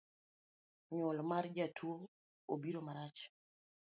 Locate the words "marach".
2.87-3.19